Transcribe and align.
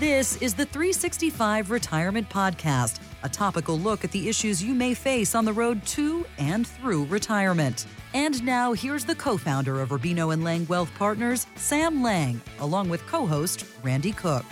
This 0.00 0.40
is 0.40 0.54
the 0.54 0.64
365 0.64 1.70
Retirement 1.70 2.26
Podcast, 2.30 3.02
a 3.22 3.28
topical 3.28 3.78
look 3.78 4.02
at 4.02 4.10
the 4.12 4.30
issues 4.30 4.64
you 4.64 4.72
may 4.72 4.94
face 4.94 5.34
on 5.34 5.44
the 5.44 5.52
road 5.52 5.84
to 5.88 6.24
and 6.38 6.66
through 6.66 7.04
retirement. 7.04 7.84
And 8.14 8.42
now, 8.42 8.72
here's 8.72 9.04
the 9.04 9.14
co 9.14 9.36
founder 9.36 9.82
of 9.82 9.90
Rubino 9.90 10.32
and 10.32 10.42
Lang 10.42 10.66
Wealth 10.68 10.90
Partners, 10.94 11.46
Sam 11.56 12.02
Lang, 12.02 12.40
along 12.60 12.88
with 12.88 13.06
co 13.06 13.26
host 13.26 13.66
Randy 13.82 14.12
Cook. 14.12 14.46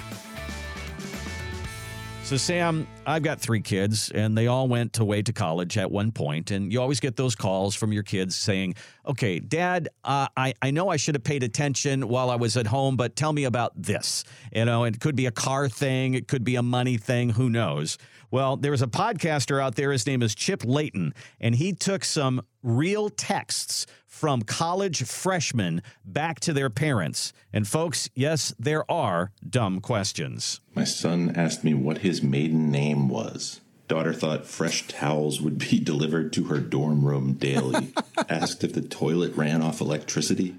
So, 2.29 2.37
Sam, 2.37 2.87
I've 3.07 3.23
got 3.23 3.41
three 3.41 3.63
kids, 3.63 4.11
and 4.11 4.37
they 4.37 4.49
all 4.49 4.69
went 4.69 4.99
away 4.99 5.23
to 5.23 5.33
college 5.33 5.79
at 5.79 5.91
one 5.91 6.13
point. 6.13 6.51
And 6.51 6.71
you 6.71 6.79
always 6.79 7.01
get 7.01 7.17
those 7.17 7.35
calls 7.35 7.75
from 7.75 7.91
your 7.91 8.03
kids 8.03 8.37
saying, 8.37 8.75
Okay, 9.07 9.39
Dad, 9.39 9.89
uh, 10.05 10.29
I, 10.37 10.53
I 10.61 10.71
know 10.71 10.91
I 10.91 10.99
should 10.99 11.14
have 11.14 11.25
paid 11.25 11.43
attention 11.43 12.07
while 12.07 12.29
I 12.29 12.37
was 12.37 12.59
at 12.59 12.67
home, 12.67 12.99
but 12.99 13.17
tell 13.17 13.33
me 13.33 13.45
about 13.45 13.81
this. 13.81 14.25
You 14.53 14.67
know, 14.67 14.85
it 14.85 15.01
could 15.01 15.17
be 15.17 15.25
a 15.25 15.31
car 15.31 15.71
thing, 15.71 16.13
it 16.13 16.29
could 16.29 16.45
be 16.45 16.57
a 16.57 16.63
money 16.63 16.99
thing, 16.99 17.31
who 17.31 17.49
knows? 17.49 17.96
Well, 18.31 18.58
there 18.58 18.72
was 18.72 18.83
a 18.83 18.86
podcaster 18.86 19.63
out 19.63 19.77
there. 19.77 19.91
His 19.91 20.07
name 20.07 20.22
is 20.22 20.35
Chip 20.35 20.63
Layton, 20.67 21.14
and 21.41 21.55
he 21.55 21.72
took 21.72 22.05
some 22.05 22.43
real 22.62 23.08
texts 23.08 23.86
from 24.07 24.43
college 24.43 25.04
freshmen 25.04 25.82
back 26.04 26.40
to 26.40 26.53
their 26.53 26.71
parents. 26.71 27.32
And, 27.53 27.66
folks, 27.66 28.11
yes, 28.14 28.54
there 28.58 28.90
are 28.90 29.32
dumb 29.49 29.80
questions. 29.80 30.61
My 30.75 30.85
son 30.85 31.32
asked 31.36 31.63
me 31.63 31.75
what 31.75 31.99
his 31.99 32.22
maiden 32.22 32.70
name 32.70 33.08
was. 33.08 33.61
Daughter 33.86 34.12
thought 34.12 34.47
fresh 34.47 34.86
towels 34.86 35.41
would 35.41 35.58
be 35.58 35.78
delivered 35.84 36.33
to 36.34 36.44
her 36.44 36.58
dorm 36.58 37.05
room 37.05 37.34
daily. 37.34 37.92
asked 38.28 38.64
if 38.64 38.75
the 38.75 38.83
toilet 38.83 39.34
ran 39.36 39.62
off 39.62 39.80
electricity. 39.80 40.56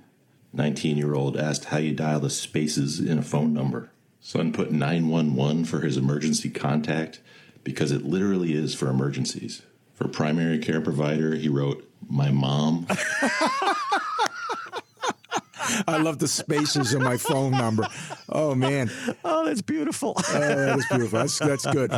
19 0.54 0.98
year 0.98 1.14
old 1.14 1.38
asked 1.38 1.66
how 1.66 1.78
you 1.78 1.94
dial 1.94 2.20
the 2.20 2.30
spaces 2.30 3.00
in 3.00 3.20
a 3.20 3.24
phone 3.24 3.54
number. 3.54 3.92
Son 4.20 4.52
put 4.52 4.72
911 4.72 5.66
for 5.66 5.82
his 5.82 5.96
emergency 5.96 6.50
contact 6.50 7.22
because 7.64 7.92
it 7.92 8.04
literally 8.04 8.54
is 8.54 8.74
for 8.74 8.90
emergencies. 8.90 9.62
For 9.94 10.08
primary 10.08 10.60
care 10.60 10.82
provider, 10.82 11.36
he 11.36 11.50
wrote, 11.50 11.89
My 12.08 12.32
mom. 12.32 12.88
I 15.88 15.98
love 15.98 16.18
the 16.18 16.28
spaces 16.28 16.94
in 16.94 17.04
my 17.04 17.18
phone 17.18 17.52
number. 17.52 17.86
Oh 18.28 18.56
man, 18.56 18.90
Oh, 19.24 19.46
that's 19.46 19.62
beautiful. 19.62 20.14
oh, 20.18 20.40
that 20.40 20.80
is 20.80 20.86
beautiful. 20.88 21.20
That's 21.20 21.38
that's 21.38 21.66
good. 21.68 21.92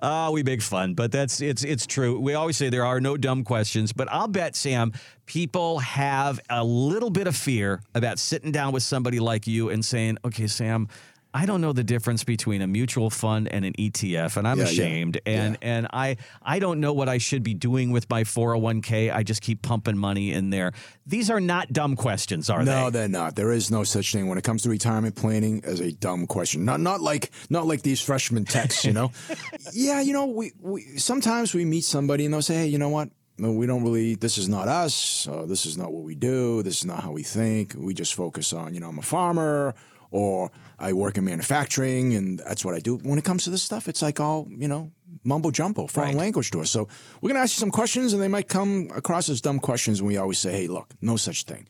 Ah, 0.00 0.30
we 0.30 0.42
make 0.44 0.62
fun, 0.62 0.94
but 0.94 1.10
that's 1.10 1.40
it's 1.40 1.64
it's 1.64 1.86
true. 1.86 2.20
We 2.20 2.34
always 2.34 2.56
say 2.56 2.68
there 2.68 2.84
are 2.84 3.00
no 3.00 3.16
dumb 3.16 3.42
questions, 3.44 3.92
but 3.92 4.08
I'll 4.12 4.28
bet 4.28 4.54
Sam, 4.54 4.92
people 5.26 5.80
have 5.80 6.38
a 6.48 6.62
little 6.62 7.10
bit 7.10 7.26
of 7.26 7.34
fear 7.34 7.82
about 7.94 8.18
sitting 8.20 8.52
down 8.52 8.72
with 8.72 8.82
somebody 8.84 9.18
like 9.18 9.46
you 9.48 9.70
and 9.70 9.84
saying, 9.84 10.18
"Okay, 10.24 10.46
Sam, 10.46 10.86
I 11.34 11.46
don't 11.46 11.60
know 11.62 11.72
the 11.72 11.82
difference 11.84 12.24
between 12.24 12.60
a 12.60 12.66
mutual 12.66 13.08
fund 13.08 13.48
and 13.48 13.64
an 13.64 13.72
ETF, 13.78 14.36
and 14.36 14.46
I'm 14.46 14.58
Yeah, 14.58 14.64
yeah. 14.64 14.70
ashamed. 14.70 15.20
And 15.24 15.58
Yeah. 15.62 15.68
and 15.68 15.86
I 15.92 16.16
I 16.42 16.58
don't 16.58 16.78
know 16.80 16.92
what 16.92 17.08
I 17.08 17.18
should 17.18 17.42
be 17.42 17.54
doing 17.54 17.90
with 17.90 18.08
my 18.10 18.24
401k. 18.24 19.10
I 19.10 19.22
just 19.22 19.40
keep 19.40 19.62
pumping 19.62 19.96
money 19.96 20.32
in 20.32 20.50
there. 20.50 20.72
These 21.06 21.30
are 21.30 21.40
not 21.40 21.72
dumb 21.72 21.96
questions, 21.96 22.50
are 22.50 22.58
No, 22.62 22.64
they? 22.64 22.80
No, 22.82 22.90
they're 22.90 23.08
not. 23.08 23.34
There 23.36 23.50
is 23.52 23.70
no 23.70 23.82
such 23.82 24.12
thing 24.12 24.28
when 24.28 24.36
it 24.38 24.44
comes 24.44 24.62
to 24.62 24.68
retirement 24.68 25.16
planning 25.16 25.62
as 25.64 25.80
a 25.80 25.92
dumb 25.92 26.26
question. 26.26 26.64
Not 26.64 26.80
not 26.80 27.00
like 27.00 27.30
not 27.48 27.66
like 27.66 27.82
these 27.82 28.00
freshman 28.02 28.44
texts, 28.44 28.84
you 28.84 28.92
know. 28.92 29.10
yeah, 29.72 30.00
you 30.02 30.12
know, 30.12 30.26
we, 30.26 30.52
we 30.60 30.82
sometimes 30.98 31.54
we 31.54 31.64
meet 31.64 31.84
somebody 31.84 32.24
and 32.26 32.34
they'll 32.34 32.42
say, 32.42 32.56
hey, 32.56 32.66
you 32.66 32.78
know 32.78 32.90
what? 32.90 33.08
No, 33.38 33.50
we 33.52 33.66
don't 33.66 33.82
really. 33.82 34.14
This 34.16 34.36
is 34.36 34.48
not 34.48 34.68
us. 34.68 35.26
Uh, 35.26 35.46
this 35.46 35.64
is 35.64 35.78
not 35.78 35.90
what 35.92 36.04
we 36.04 36.14
do. 36.14 36.62
This 36.62 36.78
is 36.80 36.84
not 36.84 37.02
how 37.02 37.12
we 37.12 37.22
think. 37.22 37.74
We 37.76 37.94
just 37.94 38.14
focus 38.14 38.52
on, 38.52 38.74
you 38.74 38.80
know, 38.80 38.90
I'm 38.90 38.98
a 38.98 39.02
farmer 39.02 39.74
or 40.12 40.50
I 40.78 40.92
work 40.92 41.18
in 41.18 41.24
manufacturing 41.24 42.14
and 42.14 42.38
that's 42.38 42.64
what 42.64 42.74
I 42.74 42.78
do. 42.80 42.98
When 42.98 43.18
it 43.18 43.24
comes 43.24 43.44
to 43.44 43.50
this 43.50 43.62
stuff, 43.62 43.88
it's 43.88 44.02
like 44.02 44.20
all, 44.20 44.46
you 44.48 44.68
know, 44.68 44.92
mumbo 45.24 45.50
jumbo, 45.50 45.86
foreign 45.86 46.10
Right. 46.10 46.18
language 46.18 46.50
to 46.52 46.60
us. 46.60 46.70
So 46.70 46.86
we're 47.20 47.28
going 47.30 47.36
to 47.38 47.42
ask 47.42 47.56
you 47.56 47.60
some 47.60 47.70
questions 47.70 48.12
and 48.12 48.22
they 48.22 48.28
might 48.28 48.48
come 48.48 48.88
across 48.94 49.28
as 49.28 49.40
dumb 49.40 49.58
questions. 49.58 49.98
And 49.98 50.06
we 50.06 50.16
always 50.18 50.38
say, 50.38 50.52
hey, 50.52 50.66
look, 50.68 50.94
no 51.00 51.16
such 51.16 51.44
thing. 51.44 51.66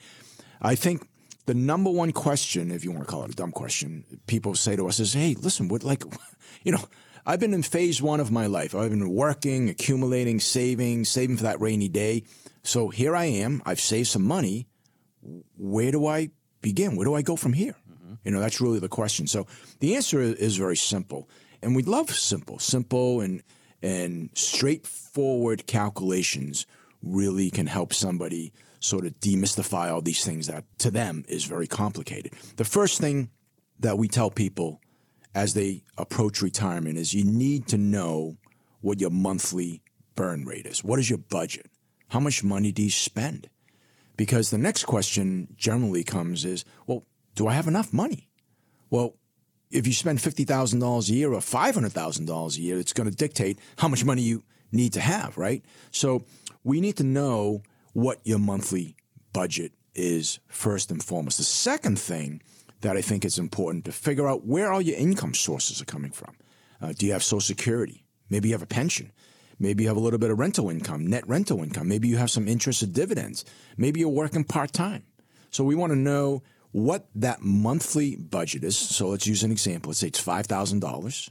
I 0.60 0.74
think 0.74 1.08
the 1.46 1.54
number 1.54 1.90
one 1.90 2.12
question, 2.12 2.70
if 2.70 2.84
you 2.84 2.90
want 2.92 3.04
to 3.04 3.10
call 3.10 3.24
it 3.24 3.30
a 3.30 3.34
dumb 3.34 3.52
question, 3.52 4.04
people 4.26 4.54
say 4.54 4.76
to 4.76 4.86
us 4.88 5.00
is, 5.00 5.12
hey, 5.14 5.34
listen, 5.38 5.68
what, 5.68 5.82
like, 5.84 6.04
you 6.62 6.72
know, 6.72 6.84
I've 7.24 7.38
been 7.40 7.54
in 7.54 7.62
phase 7.62 8.02
one 8.02 8.18
of 8.20 8.30
my 8.32 8.46
life. 8.46 8.74
I've 8.74 8.90
been 8.90 9.08
working, 9.10 9.68
accumulating, 9.68 10.40
saving, 10.40 11.04
saving 11.04 11.36
for 11.36 11.44
that 11.44 11.60
rainy 11.60 11.88
day. 11.88 12.24
So 12.64 12.88
here 12.88 13.14
I 13.14 13.26
am. 13.26 13.62
I've 13.64 13.80
saved 13.80 14.08
some 14.08 14.24
money. 14.24 14.66
Where 15.56 15.92
do 15.92 16.06
I 16.06 16.30
begin? 16.62 16.96
Where 16.96 17.04
do 17.04 17.14
I 17.14 17.22
go 17.22 17.36
from 17.36 17.52
here? 17.52 17.74
You 18.24 18.30
know, 18.30 18.40
that's 18.40 18.60
really 18.60 18.78
the 18.78 18.88
question. 18.88 19.26
So 19.26 19.46
the 19.80 19.96
answer 19.96 20.20
is, 20.20 20.56
very 20.56 20.76
simple. 20.76 21.28
And 21.62 21.74
we 21.76 21.82
love 21.82 22.10
simple, 22.10 22.58
simple 22.58 23.20
and, 23.20 23.42
and 23.82 24.30
straightforward 24.34 25.66
calculations 25.66 26.66
really 27.02 27.50
can 27.50 27.66
help 27.66 27.92
somebody 27.92 28.52
sort 28.80 29.06
of 29.06 29.18
demystify 29.20 29.92
all 29.92 30.02
these 30.02 30.24
things 30.24 30.46
that 30.48 30.64
to 30.78 30.90
them 30.90 31.24
is 31.28 31.44
very 31.44 31.66
complicated. 31.66 32.32
The 32.56 32.64
first 32.64 33.00
thing 33.00 33.30
that 33.80 33.98
we 33.98 34.08
tell 34.08 34.30
people 34.30 34.80
as 35.34 35.54
they 35.54 35.84
approach 35.96 36.42
retirement 36.42 36.98
is 36.98 37.14
you 37.14 37.24
need 37.24 37.66
to 37.68 37.78
know 37.78 38.36
what 38.80 39.00
your 39.00 39.10
monthly 39.10 39.82
burn 40.14 40.44
rate 40.44 40.66
is. 40.66 40.84
What 40.84 40.98
is 40.98 41.08
your 41.08 41.18
budget? 41.18 41.70
How 42.08 42.20
much 42.20 42.44
money 42.44 42.72
do 42.72 42.82
you 42.82 42.90
spend? 42.90 43.48
Because 44.16 44.50
the 44.50 44.58
next 44.58 44.84
question 44.84 45.48
generally 45.56 46.04
comes 46.04 46.44
is, 46.44 46.64
well, 46.86 47.04
do 47.34 47.46
I 47.46 47.52
have 47.52 47.68
enough 47.68 47.92
money? 47.92 48.28
Well, 48.90 49.14
if 49.70 49.86
you 49.86 49.92
spend 49.92 50.18
$50,000 50.18 51.08
a 51.08 51.12
year 51.12 51.32
or 51.32 51.40
$500,000 51.40 52.56
a 52.56 52.60
year, 52.60 52.78
it's 52.78 52.92
going 52.92 53.08
to 53.08 53.16
dictate 53.16 53.58
how 53.78 53.88
much 53.88 54.04
money 54.04 54.22
you 54.22 54.42
need 54.70 54.92
to 54.92 55.00
have, 55.00 55.38
right? 55.38 55.64
So 55.90 56.24
we 56.62 56.80
need 56.80 56.96
to 56.98 57.04
know 57.04 57.62
what 57.94 58.20
your 58.24 58.38
monthly 58.38 58.96
budget 59.32 59.72
is 59.94 60.40
first 60.48 60.90
and 60.90 61.02
foremost. 61.02 61.38
The 61.38 61.44
second 61.44 61.98
thing 61.98 62.42
that 62.80 62.96
I 62.96 63.00
think 63.00 63.24
is 63.24 63.38
important 63.38 63.84
to 63.86 63.92
figure 63.92 64.28
out 64.28 64.46
where 64.46 64.72
all 64.72 64.82
your 64.82 64.96
income 64.98 65.34
sources 65.34 65.80
are 65.80 65.86
coming 65.86 66.10
from. 66.10 66.34
Uh, 66.80 66.92
do 66.92 67.06
you 67.06 67.12
have 67.12 67.22
Social 67.22 67.40
Security? 67.40 68.04
Maybe 68.28 68.48
you 68.48 68.54
have 68.54 68.62
a 68.62 68.66
pension. 68.66 69.12
Maybe 69.58 69.84
you 69.84 69.88
have 69.88 69.96
a 69.96 70.00
little 70.00 70.18
bit 70.18 70.30
of 70.30 70.38
rental 70.38 70.70
income, 70.70 71.06
net 71.06 71.26
rental 71.28 71.62
income. 71.62 71.86
Maybe 71.86 72.08
you 72.08 72.16
have 72.16 72.30
some 72.30 72.48
interest 72.48 72.82
or 72.82 72.86
dividends. 72.86 73.44
Maybe 73.76 74.00
you're 74.00 74.08
working 74.08 74.42
part 74.42 74.72
time. 74.72 75.04
So 75.50 75.62
we 75.62 75.74
want 75.74 75.92
to 75.92 75.98
know 75.98 76.42
what 76.72 77.06
that 77.14 77.42
monthly 77.42 78.16
budget 78.16 78.64
is. 78.64 78.76
So 78.76 79.08
let's 79.08 79.26
use 79.26 79.42
an 79.42 79.52
example. 79.52 79.90
Let's 79.90 80.00
say 80.00 80.08
it's 80.08 80.22
$5,000 80.22 81.30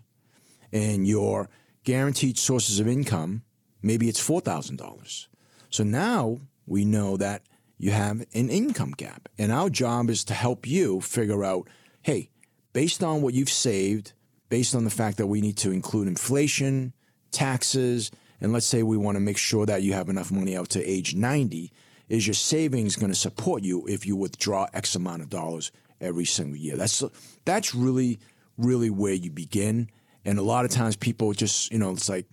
and 0.72 1.07
your 1.07 1.50
guaranteed 1.84 2.38
sources 2.38 2.79
of 2.79 2.88
income, 2.88 3.44
maybe 3.81 4.07
it's 4.07 4.25
$4,000. 4.25 5.28
So 5.69 5.84
now 5.84 6.40
we 6.66 6.85
know 6.85 7.18
that 7.18 7.44
you 7.78 7.91
have 7.91 8.22
an 8.34 8.50
income 8.50 8.91
gap. 8.91 9.28
And 9.38 9.52
our 9.52 9.69
job 9.69 10.09
is 10.09 10.24
to 10.25 10.34
help 10.34 10.68
you 10.68 11.02
figure 11.02 11.44
out 11.44 11.68
hey, 12.03 12.29
based 12.73 13.03
on 13.03 13.22
what 13.22 13.34
you've 13.35 13.50
saved, 13.50 14.13
based 14.50 14.73
on 14.73 14.84
the 14.84 14.90
fact 14.90 15.18
that 15.18 15.28
we 15.28 15.40
need 15.40 15.56
to 15.58 15.72
include 15.72 16.08
inflation, 16.08 16.94
taxes, 17.31 18.09
and 18.40 18.52
let's 18.52 18.66
say 18.66 18.81
we 18.81 18.97
want 18.97 19.16
to 19.16 19.19
make 19.19 19.38
sure 19.38 19.68
that 19.68 19.84
you 19.84 19.94
have 19.94 20.09
enough 20.09 20.31
money 20.31 20.58
out 20.58 20.69
to 20.69 20.84
age 20.84 21.13
90, 21.13 21.72
is 22.11 22.27
your 22.27 22.33
savings 22.33 22.97
going 22.97 23.11
to 23.11 23.17
support 23.17 23.63
you 23.63 23.85
if 23.88 24.05
you 24.05 24.17
withdraw 24.17 24.67
X 24.73 24.95
amount 24.95 25.22
of 25.22 25.29
dollars 25.29 25.72
every 26.01 26.25
single 26.25 26.57
year? 26.57 26.75
That's 26.75 27.03
that's 27.45 27.73
really 27.73 28.19
really 28.57 28.89
where 28.89 29.13
you 29.13 29.31
begin. 29.31 29.89
And 30.25 30.38
a 30.38 30.44
lot 30.44 30.66
of 30.66 30.72
times 30.72 30.95
people 30.95 31.31
just, 31.33 31.72
you 31.72 31.79
know, 31.79 31.91
it's 31.91 32.09
like 32.09 32.27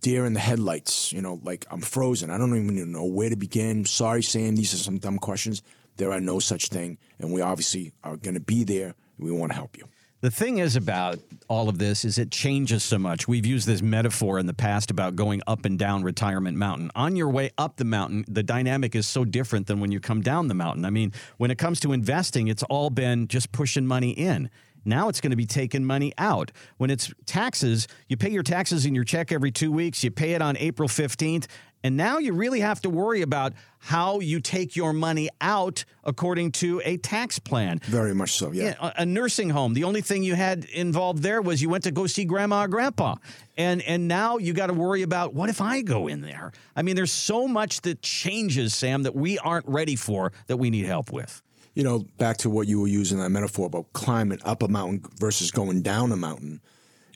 deer 0.00 0.26
in 0.26 0.34
the 0.34 0.40
headlights, 0.40 1.12
you 1.12 1.22
know, 1.22 1.40
like 1.44 1.64
I'm 1.70 1.80
frozen. 1.80 2.30
I 2.30 2.36
don't 2.36 2.56
even 2.56 2.92
know 2.92 3.04
where 3.04 3.30
to 3.30 3.36
begin. 3.36 3.84
Sorry, 3.84 4.22
Sam, 4.22 4.56
these 4.56 4.74
are 4.74 4.78
some 4.78 4.98
dumb 4.98 5.18
questions. 5.18 5.62
There 5.96 6.10
are 6.12 6.20
no 6.20 6.40
such 6.40 6.68
thing. 6.68 6.98
And 7.20 7.32
we 7.32 7.40
obviously 7.40 7.92
are 8.02 8.16
going 8.16 8.34
to 8.34 8.40
be 8.40 8.64
there. 8.64 8.94
We 9.18 9.30
want 9.30 9.52
to 9.52 9.56
help 9.56 9.78
you. 9.78 9.84
The 10.22 10.30
thing 10.30 10.58
is 10.58 10.76
about 10.76 11.18
all 11.48 11.68
of 11.68 11.78
this 11.78 12.04
is 12.04 12.16
it 12.16 12.30
changes 12.30 12.84
so 12.84 12.96
much. 12.96 13.26
We've 13.26 13.44
used 13.44 13.66
this 13.66 13.82
metaphor 13.82 14.38
in 14.38 14.46
the 14.46 14.54
past 14.54 14.92
about 14.92 15.16
going 15.16 15.42
up 15.48 15.64
and 15.64 15.76
down 15.76 16.04
retirement 16.04 16.56
mountain. 16.56 16.92
On 16.94 17.16
your 17.16 17.28
way 17.28 17.50
up 17.58 17.76
the 17.76 17.84
mountain, 17.84 18.24
the 18.28 18.44
dynamic 18.44 18.94
is 18.94 19.04
so 19.04 19.24
different 19.24 19.66
than 19.66 19.80
when 19.80 19.90
you 19.90 19.98
come 19.98 20.20
down 20.20 20.46
the 20.46 20.54
mountain. 20.54 20.84
I 20.84 20.90
mean, 20.90 21.12
when 21.38 21.50
it 21.50 21.58
comes 21.58 21.80
to 21.80 21.92
investing, 21.92 22.46
it's 22.46 22.62
all 22.62 22.88
been 22.88 23.26
just 23.26 23.50
pushing 23.50 23.84
money 23.84 24.10
in. 24.10 24.48
Now 24.84 25.08
it's 25.08 25.20
going 25.20 25.30
to 25.30 25.36
be 25.36 25.44
taking 25.44 25.84
money 25.84 26.12
out. 26.18 26.52
When 26.76 26.90
it's 26.90 27.12
taxes, 27.26 27.88
you 28.06 28.16
pay 28.16 28.30
your 28.30 28.44
taxes 28.44 28.86
in 28.86 28.94
your 28.94 29.04
check 29.04 29.32
every 29.32 29.50
two 29.50 29.72
weeks. 29.72 30.04
You 30.04 30.12
pay 30.12 30.34
it 30.34 30.42
on 30.42 30.56
April 30.58 30.88
15th. 30.88 31.46
And 31.84 31.96
now 31.96 32.18
you 32.18 32.32
really 32.32 32.60
have 32.60 32.80
to 32.82 32.90
worry 32.90 33.22
about 33.22 33.52
how 33.78 34.20
you 34.20 34.38
take 34.40 34.76
your 34.76 34.92
money 34.92 35.28
out 35.40 35.84
according 36.04 36.52
to 36.52 36.80
a 36.84 36.96
tax 36.98 37.38
plan. 37.40 37.80
Very 37.84 38.14
much 38.14 38.32
so, 38.32 38.52
yeah. 38.52 38.74
Yeah, 38.80 38.92
a, 38.96 39.04
nursing 39.04 39.50
home. 39.50 39.74
The 39.74 39.84
only 39.84 40.00
thing 40.00 40.22
you 40.22 40.34
had 40.36 40.64
involved 40.66 41.22
there 41.22 41.42
was 41.42 41.60
you 41.60 41.68
went 41.68 41.84
to 41.84 41.90
go 41.90 42.06
see 42.06 42.24
grandma 42.24 42.64
or 42.64 42.68
grandpa. 42.68 43.16
And 43.56 43.82
and 43.82 44.06
now 44.06 44.38
you 44.38 44.52
got 44.52 44.68
to 44.68 44.72
worry 44.74 45.02
about 45.02 45.34
what 45.34 45.50
if 45.50 45.60
I 45.60 45.82
go 45.82 46.06
in 46.06 46.20
there? 46.20 46.52
I 46.76 46.82
mean, 46.82 46.94
there's 46.96 47.12
so 47.12 47.48
much 47.48 47.80
that 47.82 48.00
changes, 48.02 48.74
Sam, 48.74 49.02
that 49.02 49.14
we 49.16 49.38
aren't 49.38 49.66
ready 49.68 49.96
for 49.96 50.32
that 50.46 50.58
we 50.58 50.70
need 50.70 50.86
help 50.86 51.12
with. 51.12 51.42
you 51.74 51.82
know, 51.82 52.00
back 52.18 52.36
to 52.38 52.50
what 52.50 52.68
you 52.68 52.80
were 52.80 52.88
using 52.88 53.18
that 53.18 53.30
metaphor 53.30 53.66
about 53.66 53.92
climbing 53.92 54.38
up 54.44 54.62
a 54.62 54.68
mountain 54.68 55.02
versus 55.18 55.50
going 55.50 55.82
down 55.82 56.12
a 56.12 56.16
mountain, 56.16 56.60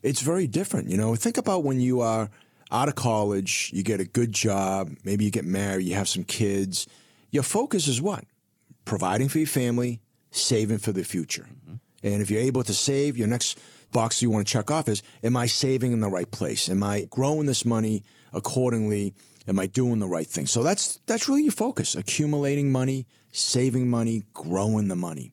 it's 0.03 0.21
very 0.21 0.47
different. 0.47 0.89
You 0.89 0.97
know, 0.97 1.15
think 1.15 1.37
about 1.39 1.65
when 1.65 1.81
you 1.81 2.01
are 2.01 2.31
out 2.71 2.89
of 2.89 2.95
college, 2.95 3.71
you 3.73 3.83
get 3.83 4.01
a 4.01 4.05
good 4.05 4.33
job, 4.33 4.91
maybe 5.05 5.25
you 5.25 5.31
get 5.31 5.45
married, 5.45 5.87
you 5.87 5.95
have 5.95 6.09
some 6.09 6.25
kids. 6.25 6.87
Your 7.31 7.43
focus 7.43 7.89
is 7.89 8.01
what? 8.01 8.25
Providing 8.85 9.29
for 9.29 9.39
your 9.39 9.47
family, 9.47 10.01
saving 10.31 10.79
for 10.79 10.93
the 10.93 11.05
future. 11.05 11.47
Mm-hmm. 11.49 11.75
And 12.03 12.23
if 12.23 12.31
you're 12.31 12.41
able 12.41 12.63
to 12.65 12.75
save, 12.75 13.17
your 13.17 13.29
next 13.29 13.59
box 13.93 14.21
you 14.21 14.31
want 14.31 14.47
to 14.47 14.53
check 14.53 14.71
off 14.71 14.89
is 14.89 15.03
Am 15.23 15.37
I 15.37 15.47
saving 15.47 15.93
in 15.93 16.01
the 16.01 16.09
right 16.09 16.31
place? 16.31 16.69
Am 16.69 16.83
I 16.83 17.07
growing 17.11 17.47
this 17.47 17.65
money 17.65 18.03
accordingly? 18.33 19.15
Am 19.49 19.59
I 19.59 19.67
doing 19.67 20.01
the 20.01 20.09
right 20.09 20.27
thing? 20.27 20.47
So 20.47 20.62
that's 20.62 21.01
that's 21.07 21.29
really 21.29 21.45
your 21.45 21.53
focus: 21.53 21.95
accumulating 21.95 22.73
money, 22.73 23.07
saving 23.33 23.89
money, 23.89 24.25
growing 24.35 24.89
the 24.89 24.97
money. 24.97 25.33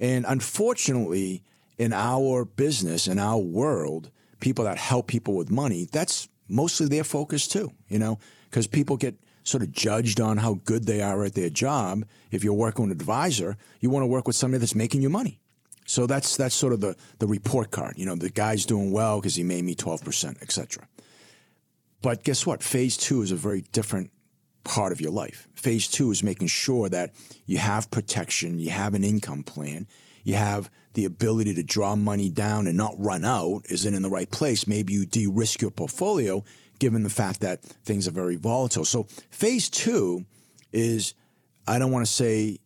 And 0.00 0.24
unfortunately, 0.26 1.44
in 1.78 1.92
our 1.92 2.44
business, 2.44 3.06
in 3.06 3.18
our 3.18 3.38
world, 3.38 4.10
people 4.40 4.64
that 4.64 4.78
help 4.78 5.06
people 5.06 5.34
with 5.34 5.50
money, 5.50 5.86
that's 5.90 6.28
mostly 6.52 6.86
their 6.86 7.04
focus 7.04 7.48
too. 7.48 7.72
You 7.88 7.98
know, 7.98 8.18
because 8.50 8.66
people 8.66 8.96
get 8.96 9.16
sort 9.44 9.62
of 9.62 9.72
judged 9.72 10.20
on 10.20 10.36
how 10.36 10.54
good 10.64 10.86
they 10.86 11.00
are 11.02 11.24
at 11.24 11.34
their 11.34 11.50
job. 11.50 12.04
If 12.30 12.44
you're 12.44 12.52
working 12.52 12.84
with 12.84 12.92
an 12.92 13.00
advisor, 13.00 13.56
you 13.80 13.90
want 13.90 14.02
to 14.04 14.06
work 14.06 14.26
with 14.26 14.36
somebody 14.36 14.60
that's 14.60 14.74
making 14.74 15.02
you 15.02 15.10
money. 15.10 15.40
So 15.84 16.06
that's 16.06 16.36
that's 16.36 16.54
sort 16.54 16.72
of 16.72 16.80
the 16.80 16.96
the 17.18 17.26
report 17.26 17.70
card. 17.70 17.94
You 17.96 18.06
know, 18.06 18.14
the 18.14 18.30
guy's 18.30 18.64
doing 18.66 18.92
well 18.92 19.20
because 19.20 19.34
he 19.34 19.42
made 19.42 19.64
me 19.64 19.74
twelve 19.74 20.04
percent, 20.04 20.38
etc. 20.40 20.86
But 22.00 22.24
guess 22.24 22.46
what? 22.46 22.62
Phase 22.62 22.96
two 22.96 23.22
is 23.22 23.32
a 23.32 23.36
very 23.36 23.62
different 23.72 24.10
part 24.64 24.92
of 24.92 25.00
your 25.00 25.10
life. 25.10 25.48
Phase 25.54 25.88
two 25.88 26.10
is 26.10 26.22
making 26.22 26.48
sure 26.48 26.88
that 26.88 27.12
you 27.46 27.58
have 27.58 27.90
protection, 27.90 28.58
you 28.58 28.70
have 28.70 28.94
an 28.94 29.04
income 29.04 29.42
plan, 29.42 29.86
you 30.24 30.34
have 30.34 30.70
the 30.94 31.04
ability 31.04 31.54
to 31.54 31.62
draw 31.62 31.96
money 31.96 32.28
down 32.28 32.66
and 32.66 32.76
not 32.76 32.94
run 32.98 33.24
out. 33.24 33.62
Is 33.66 33.86
it 33.86 33.94
in 33.94 34.02
the 34.02 34.10
right 34.10 34.30
place? 34.30 34.66
Maybe 34.66 34.92
you 34.92 35.06
de 35.06 35.26
risk 35.26 35.62
your 35.62 35.70
portfolio 35.70 36.44
given 36.78 37.02
the 37.02 37.10
fact 37.10 37.40
that 37.40 37.62
things 37.62 38.08
are 38.08 38.12
very 38.12 38.36
volatile. 38.36 38.84
So 38.84 39.04
phase 39.30 39.70
two 39.70 40.24
is, 40.72 41.14
I 41.66 41.78
don't 41.78 41.92
want 41.92 42.04
to 42.04 42.12
say 42.12 42.58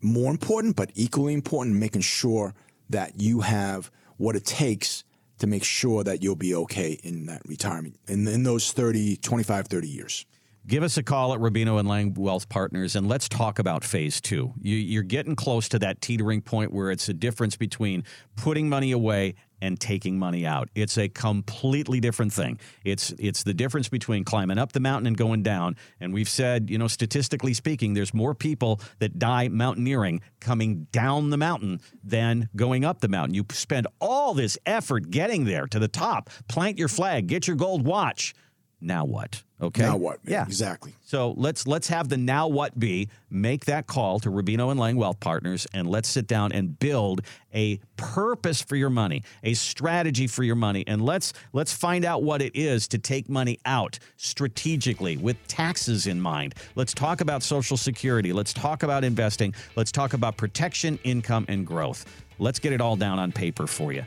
more 0.00 0.30
important, 0.30 0.76
but 0.76 0.90
equally 0.94 1.34
important, 1.34 1.76
making 1.76 2.02
sure 2.02 2.54
that 2.90 3.20
you 3.20 3.40
have 3.40 3.90
what 4.16 4.36
it 4.36 4.44
takes 4.44 5.04
to 5.38 5.46
make 5.46 5.64
sure 5.64 6.02
that 6.04 6.22
you'll 6.22 6.34
be 6.34 6.54
okay 6.54 6.98
in 7.02 7.26
that 7.26 7.42
retirement 7.46 7.96
in, 8.08 8.26
in 8.26 8.42
those 8.42 8.72
30, 8.72 9.16
25, 9.16 9.68
30 9.68 9.88
years. 9.88 10.26
Give 10.68 10.82
us 10.82 10.98
a 10.98 11.02
call 11.02 11.32
at 11.32 11.40
Rubino 11.40 11.80
and 11.80 11.88
Lang 11.88 12.12
Wealth 12.12 12.50
Partners 12.50 12.94
and 12.94 13.08
let's 13.08 13.26
talk 13.26 13.58
about 13.58 13.84
phase 13.84 14.20
two. 14.20 14.52
You, 14.60 15.00
are 15.00 15.02
getting 15.02 15.34
close 15.34 15.66
to 15.70 15.78
that 15.78 16.02
teetering 16.02 16.42
point 16.42 16.74
where 16.74 16.90
it's 16.90 17.08
a 17.08 17.14
difference 17.14 17.56
between 17.56 18.04
putting 18.36 18.68
money 18.68 18.92
away 18.92 19.36
and 19.62 19.80
taking 19.80 20.18
money 20.18 20.44
out. 20.44 20.68
It's 20.74 20.98
a 20.98 21.08
completely 21.08 22.00
different 22.00 22.34
thing. 22.34 22.60
It's 22.84 23.14
it's 23.18 23.44
the 23.44 23.54
difference 23.54 23.88
between 23.88 24.24
climbing 24.24 24.58
up 24.58 24.72
the 24.72 24.80
mountain 24.80 25.06
and 25.06 25.16
going 25.16 25.42
down. 25.42 25.74
And 26.00 26.12
we've 26.12 26.28
said, 26.28 26.68
you 26.68 26.76
know, 26.76 26.86
statistically 26.86 27.54
speaking, 27.54 27.94
there's 27.94 28.12
more 28.12 28.34
people 28.34 28.78
that 28.98 29.18
die 29.18 29.48
mountaineering 29.48 30.20
coming 30.38 30.86
down 30.92 31.30
the 31.30 31.38
mountain 31.38 31.80
than 32.04 32.50
going 32.54 32.84
up 32.84 33.00
the 33.00 33.08
mountain. 33.08 33.32
You 33.32 33.46
spend 33.52 33.86
all 34.02 34.34
this 34.34 34.58
effort 34.66 35.10
getting 35.10 35.46
there 35.46 35.66
to 35.66 35.78
the 35.78 35.88
top, 35.88 36.28
plant 36.46 36.76
your 36.76 36.88
flag, 36.88 37.26
get 37.26 37.46
your 37.46 37.56
gold 37.56 37.86
watch 37.86 38.34
now 38.80 39.04
what? 39.04 39.42
Okay. 39.60 39.82
Now 39.82 39.96
what? 39.96 40.20
Yeah, 40.24 40.44
exactly. 40.44 40.94
So 41.02 41.34
let's 41.36 41.66
let's 41.66 41.88
have 41.88 42.08
the 42.08 42.16
now 42.16 42.46
what 42.46 42.78
be. 42.78 43.08
Make 43.28 43.64
that 43.64 43.88
call 43.88 44.20
to 44.20 44.30
Rubino 44.30 44.70
and 44.70 44.78
Lang 44.78 44.96
Wealth 44.96 45.18
Partners, 45.18 45.66
and 45.74 45.88
let's 45.88 46.08
sit 46.08 46.28
down 46.28 46.52
and 46.52 46.78
build 46.78 47.22
a 47.52 47.80
purpose 47.96 48.62
for 48.62 48.76
your 48.76 48.90
money, 48.90 49.24
a 49.42 49.54
strategy 49.54 50.28
for 50.28 50.44
your 50.44 50.54
money, 50.54 50.84
and 50.86 51.04
let's 51.04 51.32
let's 51.52 51.72
find 51.72 52.04
out 52.04 52.22
what 52.22 52.40
it 52.40 52.54
is 52.54 52.86
to 52.88 52.98
take 52.98 53.28
money 53.28 53.58
out 53.64 53.98
strategically 54.16 55.16
with 55.16 55.36
taxes 55.48 56.06
in 56.06 56.20
mind. 56.20 56.54
Let's 56.76 56.94
talk 56.94 57.20
about 57.20 57.42
Social 57.42 57.76
Security. 57.76 58.32
Let's 58.32 58.52
talk 58.52 58.84
about 58.84 59.02
investing. 59.02 59.54
Let's 59.74 59.90
talk 59.90 60.12
about 60.12 60.36
protection, 60.36 61.00
income, 61.02 61.46
and 61.48 61.66
growth. 61.66 62.04
Let's 62.38 62.60
get 62.60 62.72
it 62.72 62.80
all 62.80 62.94
down 62.94 63.18
on 63.18 63.32
paper 63.32 63.66
for 63.66 63.92
you. 63.92 64.04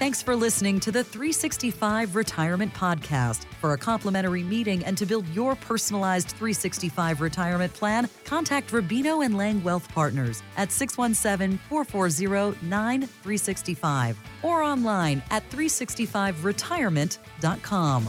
Thanks 0.00 0.20
for 0.20 0.34
listening 0.34 0.80
to 0.80 0.90
the 0.90 1.04
365 1.04 2.16
Retirement 2.16 2.74
Podcast. 2.74 3.44
For 3.60 3.74
a 3.74 3.78
complimentary 3.78 4.42
meeting 4.42 4.84
and 4.84 4.98
to 4.98 5.06
build 5.06 5.28
your 5.28 5.54
personalized 5.54 6.30
365 6.30 7.20
retirement 7.20 7.72
plan, 7.72 8.08
contact 8.24 8.72
Rubino 8.72 9.24
and 9.24 9.38
Lang 9.38 9.62
Wealth 9.62 9.88
Partners 9.88 10.42
at 10.56 10.72
617 10.72 11.60
440 11.68 12.58
9365 12.66 14.18
or 14.42 14.62
online 14.62 15.22
at 15.30 15.48
365retirement.com. 15.50 18.08